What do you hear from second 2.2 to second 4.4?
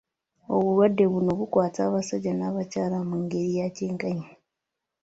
n'abakyala mu ngeri ya kyenkanyi